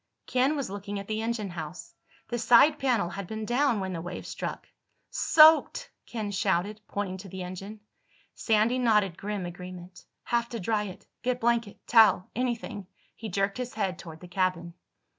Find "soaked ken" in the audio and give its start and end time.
5.11-6.31